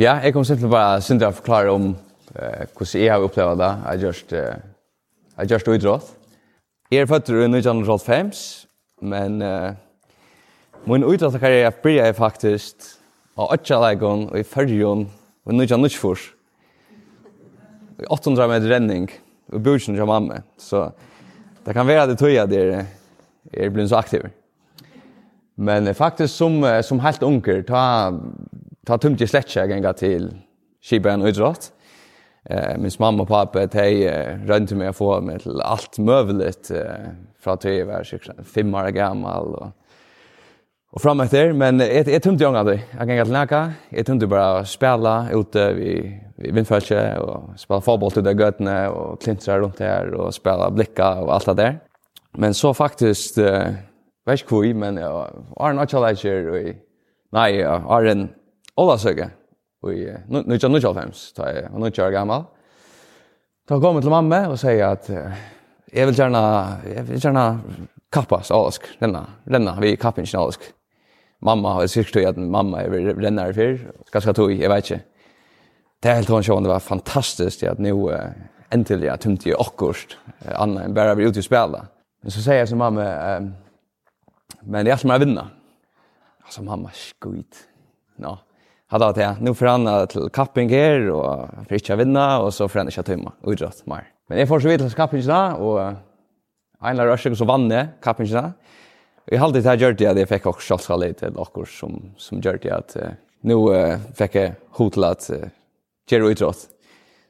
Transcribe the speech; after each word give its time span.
Ja, 0.00 0.14
jeg 0.24 0.32
kom 0.32 0.40
simpelthen 0.40 0.72
bare 0.72 1.00
synd 1.04 1.20
å 1.20 1.28
forklare 1.36 1.68
om 1.68 1.90
eh, 2.32 2.62
hvordan 2.64 3.02
jeg 3.02 3.10
har 3.12 3.24
opplevd 3.26 3.58
det. 3.60 3.66
Jeg 3.68 3.84
har 3.84 3.98
gjort, 4.00 4.30
eh, 4.32 4.62
jeg 5.26 5.36
har 5.36 5.48
gjort 5.50 5.66
utrådt. 5.68 6.06
Jeg 6.88 7.02
er 7.04 7.10
født 7.10 7.28
i 7.28 7.42
1905, 7.44 8.30
men 9.04 9.36
eh, 9.44 9.74
min 10.88 11.04
utrådtkarriere 11.04 11.74
blir 11.84 11.98
jeg 11.98 12.16
faktisk 12.16 12.86
av 13.36 13.52
8 13.52 13.82
og 14.08 14.32
i 14.40 14.42
fyrjon 14.48 15.04
og 15.04 15.52
1904. 15.60 16.24
I 18.00 18.08
800 18.08 18.48
meter 18.48 18.72
renning 18.72 19.10
og 19.52 19.60
bjørsen 19.60 20.00
til 20.00 20.08
mamma. 20.08 20.40
Så 20.56 20.86
det 21.66 21.76
kan 21.76 21.86
være 21.86 22.08
det 22.14 22.16
tog 22.16 22.32
jeg 22.32 22.48
der 22.48 22.72
jeg 22.78 23.66
er 23.68 23.76
blitt 23.76 23.92
så 23.92 24.00
aktiv. 24.00 24.24
Men 25.60 25.84
eh, 25.84 25.92
faktisk 25.92 26.32
som, 26.32 26.62
som 26.80 27.04
helt 27.04 27.28
unger, 27.28 27.60
ta 27.60 28.08
ta 28.86 28.98
tumt 28.98 29.20
i 29.20 29.26
sletje 29.26 29.66
gänga 29.66 29.92
till 29.92 30.34
Kibben 30.80 31.22
och 31.22 31.28
idrott. 31.28 31.72
Eh 32.44 32.78
min 32.78 32.90
mamma 32.98 33.22
och 33.22 33.28
pappa 33.28 33.66
de 33.66 34.08
runt 34.46 34.72
meg 34.72 34.88
å 34.88 34.92
få 34.92 35.20
mig 35.20 35.38
till 35.38 35.60
allt 35.60 35.98
möjligt 35.98 36.70
eh 36.70 37.12
från 37.40 37.58
tre 37.58 37.84
var 37.84 38.04
fem 38.44 38.74
år 38.74 38.88
gammal 38.88 39.54
och 39.54 39.70
och 40.92 41.02
frem 41.02 41.20
etter. 41.20 41.52
men 41.52 41.80
ett 41.80 42.08
ett 42.08 42.22
tumt 42.22 42.40
jag 42.40 42.52
hade 42.52 42.80
jag 42.98 43.08
kan 43.08 43.24
till 43.24 43.32
Nacka 43.32 43.72
ett 43.90 44.06
tumt 44.06 44.28
bara 44.28 44.64
spela 44.64 45.30
ute 45.32 45.58
i, 45.60 46.20
i 46.36 46.50
vindfältet 46.50 47.18
och 47.18 47.50
spela 47.56 47.80
fotboll 47.80 48.10
til 48.10 48.24
det 48.24 48.34
gøtene 48.34 48.88
och 48.88 49.22
klintra 49.22 49.58
rundt 49.58 49.78
her 49.78 50.14
och 50.14 50.34
spela 50.34 50.70
blikka 50.70 51.14
och 51.14 51.34
allt 51.34 51.46
det 51.46 51.54
där. 51.54 51.78
Men 52.38 52.54
så 52.54 52.74
faktiskt 52.74 53.38
eh, 53.38 53.74
vet 54.26 54.40
ikke 54.40 54.48
hvor, 54.48 54.74
men 54.74 54.96
jag 54.96 55.26
har 55.56 55.70
en 55.70 55.78
annan 55.78 56.48
och 56.48 56.74
nej 57.32 57.56
jag 57.56 57.78
har 57.78 58.04
en 58.04 58.28
Ola 58.82 58.98
Søge, 58.98 59.30
Og 59.82 59.94
nu 60.30 60.54
ikke 60.54 60.68
noe 60.70 60.82
kjølfems, 60.82 61.20
da 61.36 61.48
jeg 61.50 61.70
var 61.70 61.80
noe 61.82 61.90
kjør 61.94 62.12
gammel. 62.14 62.44
Da 63.68 63.78
kom 63.82 63.98
jeg 63.98 64.04
til 64.06 64.14
mamma 64.14 64.44
og 64.50 64.58
sier 64.58 64.92
at 64.94 65.08
jeg 65.10 66.06
vil 66.08 66.18
gjerne, 66.18 66.42
jeg 66.86 67.04
vil 67.08 67.22
gjerne 67.22 67.44
kappas 68.14 68.50
alask, 68.54 68.86
renna, 69.02 69.24
renna, 69.50 69.74
vi 69.82 69.96
kappin 69.98 70.26
ikke 70.26 70.38
alask. 70.38 70.68
Mamma 71.42 71.76
har 71.76 71.90
sikkert 71.90 72.30
at 72.32 72.38
mamma 72.38 72.82
er 72.82 73.14
renna 73.18 73.48
i 73.50 73.56
fyr, 73.56 73.80
ganske 74.14 74.34
tog, 74.38 74.52
jeg 74.54 74.70
vet 74.70 74.90
ikke. 74.90 75.00
Det 76.02 76.10
er 76.10 76.20
helt 76.20 76.30
hånd 76.34 76.46
sjående 76.46 76.70
var 76.70 76.82
fantastisk 76.82 77.66
at 77.70 77.82
nå 77.82 77.96
endelig 78.72 79.10
jeg 79.10 79.24
tømte 79.26 79.50
i 79.50 79.58
okkurst, 79.58 80.16
anna 80.54 80.86
enn 80.86 80.94
bare 80.94 81.18
vi 81.18 81.26
ute 81.26 81.42
i 81.42 81.46
spela. 81.46 81.84
Men 82.22 82.34
så 82.34 82.42
sier 82.42 82.62
jeg 82.62 82.70
til 82.70 82.82
mamma, 82.82 83.10
men 84.62 84.80
det 84.82 84.90
er 84.90 84.98
alt 84.98 85.10
mer 85.10 85.22
vinna. 85.22 85.50
Altså 86.46 86.62
mamma, 86.66 86.90
skuit. 86.94 87.66
Nå, 88.18 88.30
no 88.30 88.38
hade 88.92 89.26
att 89.28 89.40
nu 89.40 89.54
för 89.54 89.66
han 89.66 90.06
till 90.06 90.28
kapping 90.28 90.68
här 90.68 91.10
och 91.10 91.48
för 91.68 91.74
inte 91.74 91.96
vinna 91.96 92.40
och 92.40 92.54
så 92.54 92.68
för 92.68 92.78
han 92.78 92.88
inte 92.88 93.02
tömma 93.02 93.32
och 93.40 93.54
mer. 93.84 94.08
Men 94.28 94.38
jag 94.38 94.48
får 94.48 94.60
så 94.60 94.68
vidare 94.68 94.90
kapping 94.90 95.22
kappingen 95.22 95.26
där 95.26 95.60
och 95.60 95.92
Einar 96.80 97.06
Rushing 97.06 97.36
så 97.36 97.44
vann 97.44 97.68
det 97.68 97.88
kapping 98.02 98.26
da. 98.32 98.52
Vi 99.26 99.36
hade 99.36 99.60
det 99.60 99.68
här 99.68 99.76
gjort 99.76 99.98
det 99.98 100.04
jag 100.04 100.28
fick 100.28 100.46
också 100.46 100.78
skall 100.78 101.00
lite 101.00 101.30
lockor 101.30 101.64
som, 101.64 102.14
som 102.16 102.40
gjort 102.40 102.62
det 102.62 102.70
att 102.70 102.96
nu 103.42 103.54
nå 103.54 103.72
uh, 103.74 103.96
fikk 104.14 104.36
jeg 104.38 104.54
hod 104.78 104.90
til 104.94 105.04
at 105.04 105.30
uh, 105.34 105.46
gjøre 106.10 106.30
utrått. 106.30 106.68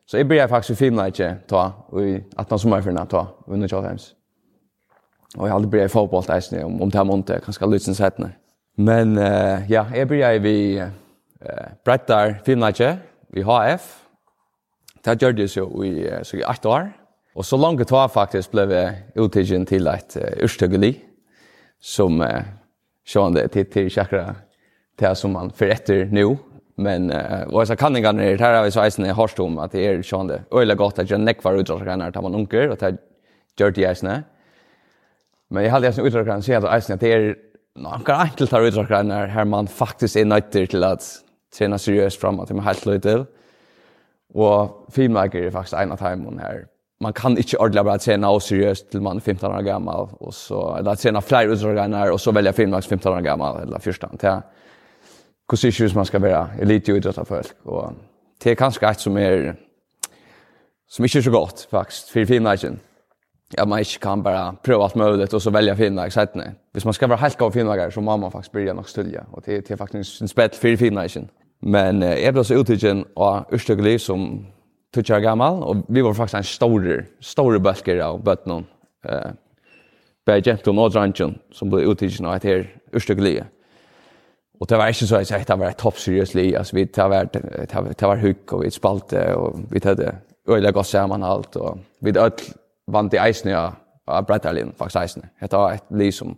Så 0.07 0.19
jeg 0.19 0.29
begynte 0.29 0.51
faktisk 0.53 0.75
i 0.75 0.81
filmen 0.85 1.09
ikke 1.09 1.31
ta, 1.49 1.63
og 1.89 2.05
i 2.05 2.19
18 2.37 2.59
sommerfyrene 2.59 3.07
ta, 3.09 3.25
under 3.47 3.71
Kjølheims. 3.71 4.11
Og 5.39 5.47
jeg 5.47 5.55
halte 5.55 5.71
begynte 5.73 5.89
i 5.89 5.95
fotball 5.95 6.27
til 6.27 6.65
om, 6.65 6.83
om 6.83 6.91
det 6.91 7.01
her 7.01 7.09
måned, 7.09 7.33
kanskje 7.45 7.71
lysen 7.71 7.97
settene. 7.97 8.35
Men 8.77 9.17
uh, 9.19 9.71
ja, 9.71 9.87
jag 9.95 10.09
började 10.09 10.39
vi 10.39 10.83
eh, 11.45 11.75
brettar 11.85 12.41
filmnætje 12.47 12.97
vi 13.33 13.43
HF. 13.43 13.89
Det 15.05 15.19
gjør 15.19 15.33
det 15.33 15.49
jo 15.57 15.67
i, 15.83 16.07
så 16.23 16.37
i 16.39 16.45
8 16.47 16.69
år. 16.69 16.91
Og 17.35 17.45
så 17.45 17.57
langt 17.57 17.81
det 17.81 17.91
var 17.91 18.11
faktisk 18.13 18.53
ble 18.53 18.83
utidgen 19.17 19.65
til 19.67 19.89
et 19.89 20.17
uh, 20.21 20.45
urstøggelig, 20.45 20.99
som 21.81 22.21
uh, 22.21 22.45
det 23.35 23.51
til, 23.55 23.65
til 23.73 23.89
kjekkere 23.91 24.35
det 25.01 25.15
som 25.17 25.33
man 25.33 25.51
får 25.51 25.73
etter 25.79 26.13
nå. 26.13 26.37
Men 26.77 27.09
uh, 27.11 27.49
og 27.49 27.67
så 27.67 27.77
kan 27.77 27.97
jeg 27.97 28.05
her 28.05 28.59
har 28.59 28.65
vi 28.65 28.71
så 28.71 28.85
eisen 28.85 29.07
i 29.07 29.17
Harstom, 29.17 29.59
at 29.59 29.73
det 29.73 29.87
er 29.87 30.03
sjående 30.03 30.45
øyelig 30.53 30.77
godt 30.77 30.99
at 30.99 31.11
jeg 31.11 31.19
nekvar 31.19 31.57
utdragsgrenner 31.57 32.13
til 32.13 32.23
man 32.23 32.35
onkel 32.35 32.71
og 32.71 32.81
det 32.81 32.99
gjør 33.57 33.71
det 33.71 33.89
eisene. 33.89 34.23
Men 35.51 35.65
jeg 35.65 35.73
hadde 35.73 35.93
ju 35.97 36.07
utdragsgrenner 36.07 36.43
sier 36.45 36.61
at 36.61 36.77
eisen 36.77 36.95
at 36.95 37.01
det 37.01 37.13
er 37.13 37.35
noen 37.81 38.05
enkelt 38.05 38.53
har 38.53 38.69
utdragsgrenner 38.69 39.33
her 39.33 39.45
man 39.45 39.69
faktisk 39.69 40.17
er 40.17 40.29
nøytter 40.29 40.67
til 40.69 40.85
at 40.85 41.09
träna 41.59 41.79
seriöst 41.79 42.21
framåt 42.21 42.51
med 42.51 42.65
helt 42.65 42.87
lite. 42.87 43.27
Och 44.35 44.87
filmmaker 44.93 45.43
är 45.43 45.51
faktiskt 45.51 45.75
en 45.75 45.93
av 45.93 45.97
timon 45.97 46.39
här. 46.39 46.67
Man 47.01 47.13
kan 47.13 47.37
inte 47.37 47.57
ordentligt 47.57 47.85
bara 47.85 47.99
träna 47.99 48.31
och 48.31 48.43
seriöst 48.43 48.91
till 48.91 49.01
man 49.01 49.17
är 49.17 49.21
15 49.21 49.53
år 49.53 49.63
gammal 49.63 50.09
och 50.21 50.35
så 50.35 50.77
eller 50.77 50.95
träna 50.95 51.21
flera 51.21 51.43
utdragningar 51.43 52.11
och 52.11 52.21
så 52.21 52.33
välja 52.33 52.53
filmmaker 52.53 52.89
15 52.89 53.13
år 53.13 53.21
gammal 53.21 53.63
eller 53.63 53.79
första 53.79 54.09
till 54.09 54.29
hur 55.79 55.95
man 55.95 56.07
ska 56.07 56.19
vara 56.19 56.49
elitidrottare 56.61 57.25
folk 57.25 57.47
och 57.63 57.93
det 58.43 58.51
är 58.51 58.55
kanske 58.55 58.87
ett 58.87 59.01
som 59.01 59.17
är 59.17 59.57
som 60.89 61.05
inte 61.05 61.19
är 61.19 61.23
så 61.23 61.31
gott 61.31 61.69
faktiskt 61.71 62.09
för 62.09 62.25
filmmakern. 62.25 62.79
Ja, 63.57 63.67
man 63.67 63.79
inte 63.79 63.99
kan 63.99 64.23
bara 64.23 64.53
pröva 64.53 64.85
allt 64.85 64.95
möjligt 64.95 65.33
och 65.33 65.43
så 65.43 65.51
välja 65.51 65.77
filmlag 65.77 66.13
sätt 66.13 66.35
nej. 66.35 66.55
Hvis 66.73 66.85
man 66.85 66.95
ska 66.95 67.07
vara 67.07 67.19
helt 67.19 67.37
gav 67.37 67.51
filmlagare 67.51 67.91
så 67.91 68.01
må 68.01 68.17
man 68.17 68.31
faktiskt 68.31 68.53
börja 68.53 68.75
nog 68.75 68.89
stölja. 68.89 69.27
och 69.31 69.43
det 69.45 69.57
är, 69.57 69.63
det 69.69 69.71
är 69.71 69.77
faktiskt 69.77 70.21
en 70.21 70.29
spett 70.29 70.57
för 70.57 70.77
filmlagen. 70.77 71.29
Men 71.63 72.03
eh, 72.03 72.19
jeg 72.25 72.35
ble 72.35 72.45
så 72.47 72.59
utidgen 72.59 73.05
av 73.17 73.53
Ørstøkli 73.55 73.95
som 74.03 74.27
tog 74.93 75.09
jeg 75.09 75.25
gammel, 75.25 75.63
og 75.65 75.87
vi 75.89 76.03
var 76.05 76.17
faktisk 76.17 76.41
en 76.41 76.49
store, 76.49 76.99
store 77.25 77.61
bølger 77.63 78.03
av 78.05 78.21
bøtnen. 78.25 78.67
Eh, 79.09 79.33
Bare 80.27 80.43
Genton 80.43 80.79
og 80.79 80.93
Drangjon, 80.95 81.35
som 81.51 81.71
ble 81.71 81.83
utidgen 81.91 82.29
av 82.31 82.37
etter 82.37 82.69
Ørstøkli. 82.95 83.41
Og 84.63 84.69
det 84.71 84.79
var 84.79 84.93
ikke 84.93 85.09
så 85.11 85.19
jeg 85.19 85.27
sier, 85.33 85.47
det 85.49 85.57
var 85.59 85.73
et 85.73 85.81
toppseriøs 85.81 86.35
li, 86.39 86.45
altså 86.55 86.77
vi, 86.77 86.85
tar 86.87 87.09
var, 87.11 87.31
det 87.33 88.07
var, 88.07 88.21
hukk, 88.23 88.53
og 88.55 88.63
vi 88.63 88.71
spalte, 88.71 89.25
og 89.35 89.65
vi 89.73 89.83
tar 89.83 89.97
det 89.99 90.13
øyla 90.47 90.71
godt 90.71 90.87
sammen 90.87 91.25
alt, 91.27 91.57
og 91.57 91.81
vi 92.01 92.15
ødel 92.15 92.53
vant 92.87 93.15
i 93.15 93.19
eisene 93.19 93.57
av, 93.59 93.81
av 94.07 94.29
Breitarlin, 94.29 94.71
faktisk 94.79 95.01
eisene. 95.01 95.33
Det 95.41 95.59
var 95.59 95.75
et 95.75 95.91
li 95.99 96.13
som 96.15 96.37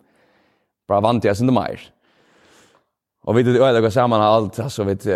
bare 0.88 1.04
vant 1.04 1.24
i 1.24 1.28
eisene 1.28 1.52
mer. 1.52 1.84
Och 3.24 3.38
vi 3.38 3.42
det 3.42 3.58
öliga 3.58 3.80
gå 3.80 3.90
samman 3.90 4.20
allt 4.20 4.58
alltså 4.58 4.84
vet 4.84 5.06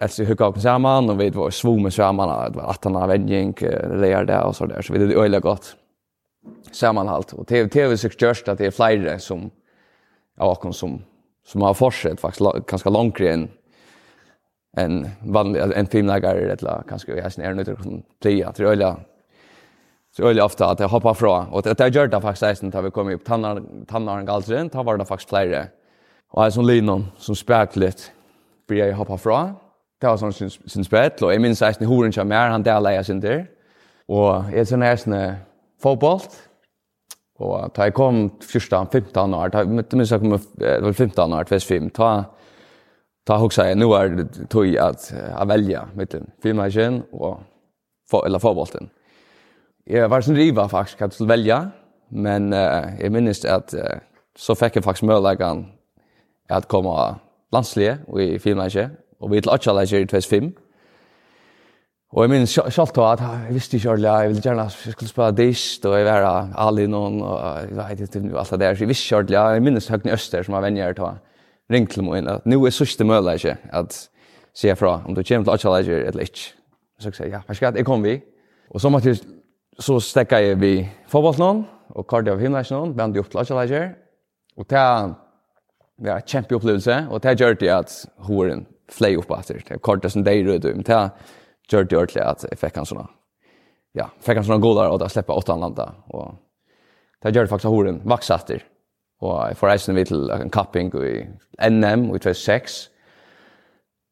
alltså 0.00 0.24
hur 0.24 0.36
kom 0.36 0.60
samman 0.60 1.10
och 1.10 1.20
vi 1.20 1.30
var 1.30 1.50
svomma 1.50 1.90
samman 1.90 2.52
det 2.52 2.58
var 2.58 2.70
att 2.70 2.84
han 2.84 2.94
har 2.94 3.08
vänjing 3.08 3.54
där 3.60 4.24
där 4.24 4.44
och 4.44 4.56
så 4.56 4.66
där 4.66 4.82
så 4.82 4.92
vi 4.92 4.98
det 4.98 5.14
öliga 5.14 5.40
gott 5.40 5.76
sammanhalt 6.72 7.32
och 7.32 7.46
TV 7.46 7.68
TV 7.68 7.96
så 7.96 8.08
just 8.20 8.48
att 8.48 8.58
det 8.58 8.66
är 8.66 8.70
flyger 8.70 9.18
som 9.18 9.50
ja 10.38 10.54
kom 10.54 10.72
som 10.72 11.02
som 11.46 11.62
har 11.62 11.74
fortsatt 11.74 12.20
faktiskt 12.20 12.66
ganska 12.66 12.90
långt 12.90 13.20
än 13.20 13.48
en 14.76 15.08
vanlig 15.20 15.60
en 15.60 15.86
filmläggare 15.86 16.52
eller 16.52 16.82
kanske 16.88 17.14
jag 17.14 17.32
snär 17.32 17.54
nu 17.54 17.64
till 17.64 18.02
trea 18.22 18.52
till 18.52 18.64
öliga 18.64 18.96
så 20.16 20.22
öliga 20.22 20.44
ofta 20.44 20.70
att 20.70 20.80
jag 20.80 20.88
hoppar 20.88 21.14
från 21.14 21.48
och 21.48 21.62
det 21.62 21.80
har 21.80 21.88
gjort 21.88 22.10
det 22.10 22.20
faktiskt 22.20 22.60
sen 22.60 22.70
tar 22.70 22.82
vi 22.82 22.90
kommer 22.90 23.12
upp 23.12 23.24
tannar 23.24 23.62
tannar 23.86 24.22
galsen 24.22 24.70
tar 24.70 24.84
var 24.84 24.96
det 24.96 25.04
faktiskt 25.04 25.28
flera 25.28 25.66
Og 26.34 26.42
jeg 26.42 26.50
er 26.50 26.56
sånn 26.58 26.68
linom, 26.68 27.06
som 27.22 27.36
spekler 27.38 27.88
litt, 27.88 28.08
blir 28.68 28.84
jeg 28.84 28.96
hoppa 28.98 29.16
fra. 29.20 29.38
Det 29.98 30.10
var 30.10 30.18
sånn 30.20 30.34
sin, 30.36 30.50
sin 30.50 30.86
spett, 30.86 31.22
og 31.24 31.32
jeg 31.32 31.42
minns 31.42 31.62
eisen 31.64 31.86
i 31.86 31.88
horen 31.88 32.12
som 32.14 32.30
er, 32.30 32.52
han 32.52 32.66
deler 32.66 32.98
jeg 32.98 33.08
sin 33.08 33.22
der. 33.22 33.46
Og 34.08 34.50
jeg 34.52 34.62
er 34.62 34.68
sånn 34.68 34.84
eisen 34.86 35.16
i 35.16 35.24
fotboll, 35.82 36.20
og 37.38 37.70
da 37.74 37.86
jeg 37.86 37.94
kom 37.94 38.24
14-15 38.42 39.34
år, 39.38 39.52
da 39.54 39.62
jeg 39.62 39.70
minns 39.70 40.12
jeg 40.12 40.22
kom 40.22 40.36
15 40.36 41.34
år, 41.38 41.48
25, 41.48 41.90
da 41.96 42.10
ta 43.28 43.36
hugsa 43.38 43.68
eg 43.68 43.76
nu 43.78 43.90
er 43.92 44.14
det 44.16 44.48
tog 44.50 44.70
at 44.80 45.10
jeg 45.12 45.48
velger 45.50 45.90
mittlen, 45.98 46.30
filmmagen 46.42 47.02
og 47.12 47.42
for, 48.08 48.24
eller 48.24 48.40
forbolten. 48.42 48.88
Eg 49.88 50.08
var 50.08 50.24
sånn 50.24 50.38
riva 50.38 50.66
faktisk, 50.68 51.02
at 51.04 51.16
velja, 51.28 51.62
men 52.08 52.52
uh, 52.56 52.94
jeg 52.98 53.12
minnes 53.12 53.44
at 53.48 53.74
uh, 53.76 53.98
så 54.38 54.56
fekk 54.56 54.80
eg 54.80 54.86
faktisk 54.86 55.08
møllagan 55.08 55.66
at 56.50 56.68
komme 56.68 56.94
landslige 57.52 57.98
og 58.08 58.22
i 58.22 58.38
filmleisje, 58.38 58.90
og 59.20 59.30
vi 59.30 59.40
til 59.40 59.52
Atja-leisje 59.52 60.00
i 60.00 60.06
2005. 60.06 60.50
Og 62.12 62.24
jeg 62.24 62.30
minns 62.30 62.50
selv 62.50 62.92
til 62.94 63.04
at 63.04 63.20
jeg 63.20 63.54
visste 63.54 63.76
ikke 63.76 63.90
ordentlig, 63.90 64.08
jeg 64.08 64.28
ville 64.28 64.42
gjerne 64.42 64.62
jeg 64.62 64.92
skulle 64.92 65.08
spille 65.08 65.32
dist, 65.36 65.86
og 65.86 65.98
jeg 65.98 66.06
var 66.06 66.52
alle 66.56 66.86
noen, 66.88 67.20
og 67.22 67.58
jeg 67.68 67.76
vet 67.76 68.00
ikke, 68.00 68.38
alt 68.38 68.50
det 68.50 68.60
der, 68.60 68.74
så 68.74 68.84
jeg 68.84 68.88
visste 68.88 69.06
ikke 69.06 69.16
ordentlig, 69.16 69.36
jeg 69.36 69.62
minns 69.62 69.88
Høgne 69.88 70.12
Øster 70.12 70.42
som 70.42 70.56
var 70.56 70.64
venner 70.64 70.92
til 70.96 71.04
å 71.04 71.10
ringe 71.72 71.92
til 71.92 72.06
meg 72.06 72.22
inn, 72.22 72.30
at 72.32 72.46
nå 72.48 72.62
er 72.64 72.72
sørste 72.72 73.04
møleisje, 73.04 73.56
at 73.72 73.98
se 74.56 74.76
fra, 74.76 75.02
om 75.04 75.14
du 75.14 75.22
kommer 75.22 75.44
til 75.44 75.52
Atja-leisje 75.52 76.00
eller 76.08 76.24
ikke. 76.24 76.48
Så 76.98 77.10
jeg 77.10 77.18
sier, 77.20 77.32
ja, 77.36 77.42
hva 77.46 77.54
skal, 77.54 77.76
jeg 77.76 77.86
kom 77.86 78.02
vi. 78.02 78.16
Og 78.72 78.80
så 78.80 78.90
måtte 78.90 79.12
jeg, 79.12 79.20
så 79.78 80.00
stekket 80.02 80.46
jeg 80.46 80.60
vi 80.60 80.72
fotballt 81.12 81.38
noen, 81.38 81.66
og 81.92 82.08
kardio 82.08 82.34
av 82.34 82.40
himleisje 82.40 82.74
noen, 82.74 82.96
vendig 82.96 83.20
opp 83.20 83.28
til 83.32 83.44
Atja-leisje, 83.44 83.82
og 84.56 84.66
til 84.68 85.12
ja, 86.04 86.18
kjempe 86.20 86.56
opplevelse, 86.58 87.00
og 87.10 87.22
det 87.24 87.36
gjør 87.40 87.58
det 87.60 87.70
at 87.74 87.94
horen 88.28 88.66
flei 88.92 89.14
opp 89.20 89.30
etter. 89.36 89.62
Det 89.64 89.76
er 89.76 89.84
kortet 89.84 90.14
som 90.14 90.24
det 90.24 90.34
er 90.36 90.48
rød, 90.48 90.68
men 90.74 90.86
det 90.86 91.00
gjør 91.70 91.88
det 91.88 91.98
ordentlig 91.98 92.24
at 92.24 92.44
jeg 92.48 92.60
fikk 92.60 92.80
en 92.80 92.88
sånn, 92.88 93.08
ja, 93.98 94.08
fikk 94.24 94.40
en 94.40 94.48
sånn 94.48 94.64
godere, 94.64 94.92
og 94.94 95.02
da 95.02 95.10
slipper 95.12 95.38
åtta 95.38 95.58
landa, 95.58 95.90
og 96.14 96.36
det 97.22 97.34
gjør 97.34 97.48
det 97.48 97.52
faktisk 97.52 97.70
at 97.70 97.74
horen 97.74 98.02
vaks 98.08 98.30
etter. 98.34 98.62
Og 99.26 99.34
jeg 99.50 99.58
får 99.58 99.72
reisende 99.72 99.98
vidt 99.98 100.12
til 100.12 100.30
en 100.30 100.54
kapping 100.54 100.92
i 101.02 101.16
NM 101.66 102.12
i 102.14 102.20
2006, 102.22 102.78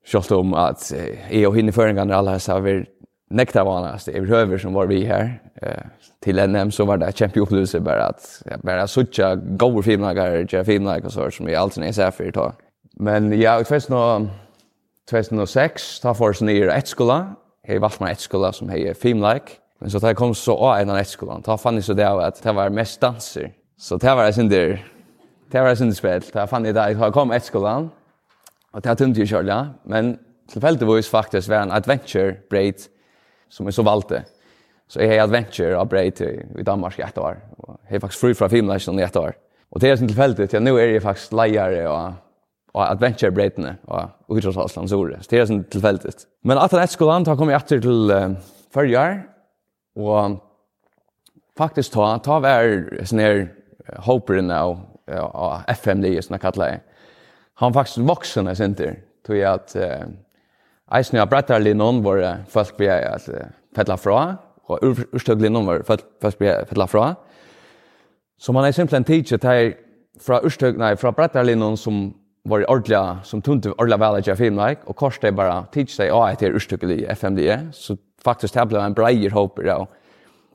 Sjølt 0.07 0.31
om 0.37 0.53
at 0.55 0.85
jeg 0.95 1.49
og 1.49 1.57
henne 1.57 1.73
i 1.73 1.75
føringene 1.75 2.15
alle 2.15 2.37
har 2.39 2.61
vært 2.63 2.93
nekta 3.31 3.65
vanast 3.65 4.09
i 4.09 4.21
höver 4.21 4.59
som 4.59 4.75
var 4.75 4.87
vi 4.87 5.05
här 5.05 5.41
eh 5.63 5.83
till 6.21 6.49
NM 6.49 6.71
så 6.71 6.85
var 6.85 6.97
det 6.97 7.13
champion 7.13 7.43
upplevelse 7.43 7.81
bara 7.81 8.07
att 8.07 8.43
bare 8.63 8.87
bara 8.87 9.37
gode 9.37 9.83
filmlager 9.83 10.47
filmlagar 10.47 10.65
filmlager 10.65 11.05
og 11.05 11.13
så 11.13 11.31
som 11.31 11.49
jag 11.49 11.63
alltid 11.63 11.85
är 11.85 11.93
så 11.93 12.33
ta 12.33 12.53
men 12.97 13.41
ja 13.41 13.61
utfäst 13.61 13.91
nå 13.91 14.27
2006 15.11 16.01
ta 16.01 16.15
för 16.15 16.33
sig 16.33 16.47
ner 16.47 16.69
ett 16.69 16.89
skola 16.89 17.35
hej 17.63 17.79
var 17.79 17.93
man 18.01 18.11
ett 18.11 18.21
skola 18.21 18.53
som 18.53 18.69
hej 18.69 18.95
filmlager 18.95 19.43
men 19.81 19.91
så 19.91 19.99
där 19.99 20.15
kom 20.15 20.35
så 20.35 20.55
å 20.55 20.73
en 20.75 20.91
av 20.91 20.97
ett 20.97 21.09
skola 21.09 21.41
ta 21.45 21.59
fann 21.59 21.83
så 21.83 21.95
där 21.95 22.21
att 22.21 22.43
det 22.43 22.53
var 22.53 22.71
mest 22.71 23.01
danser 23.01 23.53
så 23.79 23.97
det 23.97 24.15
var 24.15 24.33
sin 24.33 24.49
der 24.49 24.79
det 25.51 25.61
var 25.61 25.75
sen 25.75 25.95
spel 25.95 26.23
ta 26.23 26.47
fann 26.47 26.63
det 26.63 26.73
där 26.73 27.11
kom 27.11 27.31
ett 27.31 27.45
skola 27.45 27.89
ta 28.83 28.95
det 28.95 29.19
jo 29.19 29.25
ju 29.25 29.47
ja 29.47 29.67
men 29.85 30.19
Tilfeldigvis 30.53 31.09
faktiskt 31.09 31.49
var 31.49 31.57
en 31.57 31.73
adventure 31.73 32.37
break 32.51 32.77
som 33.49 33.67
är 33.67 33.71
så 33.71 33.83
valgte. 33.83 34.25
Så 34.89 35.01
jeg 35.01 35.09
har 35.11 35.25
adventure 35.27 35.77
av 35.77 35.89
Bray 35.89 36.11
till 36.11 36.45
i 36.59 36.63
Danmark 36.63 36.99
i 36.99 37.03
ett 37.03 37.19
år. 37.19 37.39
Och 37.59 37.81
jag 37.87 37.97
är 37.97 38.01
faktiskt 38.01 38.21
fri 38.21 38.35
från 38.35 38.51
filmlärsen 38.51 38.99
i 38.99 39.03
ett 39.03 39.17
år. 39.17 39.35
Och 39.71 39.81
det 39.81 39.89
är 39.89 39.93
en 39.93 40.09
tillfälligt 40.09 40.55
att 40.55 40.63
nu 40.63 40.79
är 40.81 40.89
jag 40.89 41.03
faktiskt 41.03 41.33
leiere 41.33 41.89
och, 41.89 42.13
och 42.73 42.91
adventure 42.91 43.31
breitene 43.31 43.77
och 43.85 44.37
utrådshalslands 44.37 44.91
så 44.91 45.05
det. 45.05 45.23
Så 45.23 45.27
det 45.31 45.39
är 45.39 45.53
en 45.53 45.65
tillfälligt. 45.65 46.27
Men 46.43 46.59
att 46.59 46.71
den 46.71 46.81
ett 46.81 46.91
skolan 46.91 47.25
tar 47.25 47.37
kom 47.37 47.51
jeg 47.51 47.57
etter 47.57 47.81
till 47.81 48.11
uh, 48.11 48.37
år 48.75 49.23
Och 49.97 50.31
faktiskt 51.59 51.93
ta, 51.93 52.19
ta 52.19 52.41
var 52.41 53.05
sån 53.05 53.19
här 53.19 53.49
hoperen 53.97 54.51
av 54.51 55.61
FM-livet 55.67 56.25
som 56.25 56.35
jeg 56.35 56.41
kaller 56.41 56.71
det. 56.71 56.81
Han 57.55 57.73
faktisk 57.73 57.97
faktiskt 57.97 58.09
vuxen, 58.09 58.47
jag 58.47 58.57
syns 58.57 58.69
inte. 58.69 58.97
Tror 59.27 59.45
att... 59.45 59.77
Uh, 59.77 60.07
Eisen 60.95 61.19
av 61.19 61.29
brettarlinjen 61.29 62.03
var 62.05 62.23
folk 62.49 62.77
vi 62.79 62.87
at 62.89 63.27
fettla 63.75 63.97
fra, 63.99 64.21
og 64.71 64.85
urstøglinjen 65.15 65.67
var 65.67 65.83
folk 65.87 66.39
vi 66.39 66.53
fettla 66.69 66.87
fra. 66.87 67.09
Så 68.39 68.53
man 68.53 68.65
er 68.65 68.77
simpelthen 68.77 69.05
tidsi 69.05 69.39
til 69.39 69.75
fra 70.23 70.39
urstøg, 70.45 70.79
nei, 70.79 70.95
fra 70.97 71.11
brettarlinjen 71.13 71.77
som 71.77 72.15
var 72.47 72.65
ordentlig, 72.71 73.01
som 73.27 73.43
tunte 73.43 73.73
ordentlig 73.75 73.99
vel 74.01 74.19
at 74.21 74.29
jeg 74.29 74.39
filmar 74.39 74.77
och 74.85 74.97
kors 74.97 75.19
det 75.19 75.33
bara 75.37 75.67
teach 75.73 75.91
sig 75.91 76.07
ja 76.07 76.29
att 76.29 76.39
det 76.39 76.47
är 76.47 77.13
FMD 77.13 77.41
så 77.73 77.97
faktiskt 78.25 78.55
det 78.55 78.67
blev 78.67 78.83
en 78.83 78.95
breier 78.95 79.31
håper 79.31 79.67
av 79.67 79.87